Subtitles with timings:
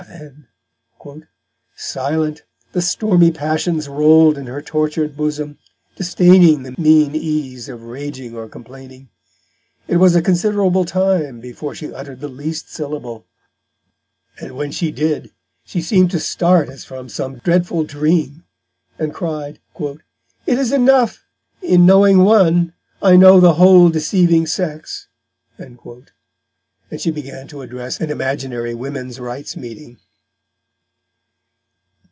[0.09, 1.27] then
[1.75, 5.59] "silent the stormy Passions roll'd in her tortured Bosom,
[5.95, 9.09] disdaining the mean Ease of raging or complaining.
[9.87, 13.27] It was a considerable time before she utter'd the least Syllable;
[14.39, 15.29] and when she did,
[15.63, 18.43] she seem'd to start as from some dreadful Dream,
[18.97, 19.99] and cry'd, 'It
[20.47, 21.23] is enough
[21.61, 22.73] in knowing one
[23.03, 25.07] I know the whole deceiving Sex'";
[26.93, 29.97] and she began to address an imaginary Women's Rights Meeting.